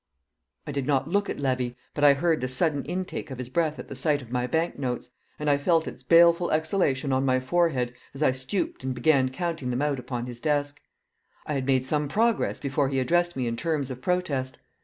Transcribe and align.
I 0.65 0.71
did 0.71 0.87
not 0.87 1.07
look 1.09 1.29
at 1.29 1.39
Levy, 1.39 1.77
but 1.93 2.03
I 2.03 2.15
heard 2.15 2.41
the 2.41 2.47
sudden 2.47 2.83
intake 2.85 3.29
of 3.29 3.37
his 3.37 3.49
breath 3.49 3.77
at 3.77 3.87
the 3.87 3.93
sight 3.93 4.19
of 4.19 4.31
my 4.31 4.47
bank 4.47 4.79
notes, 4.79 5.11
and 5.37 5.47
I 5.47 5.59
felt 5.59 5.85
its 5.87 6.01
baleful 6.01 6.49
exhalation 6.49 7.13
on 7.13 7.23
my 7.23 7.39
forehead 7.39 7.93
as 8.15 8.23
I 8.23 8.31
stooped 8.31 8.83
and 8.83 8.95
began 8.95 9.29
counting 9.29 9.69
them 9.69 9.83
out 9.83 9.99
upon 9.99 10.25
his 10.25 10.39
desk. 10.39 10.81
I 11.45 11.53
had 11.53 11.67
made 11.67 11.85
some 11.85 12.07
progress 12.07 12.59
before 12.59 12.89
he 12.89 12.99
addressed 12.99 13.35
me 13.35 13.45
in 13.45 13.55
terms 13.55 13.91
of 13.91 14.01
protest. 14.01 14.57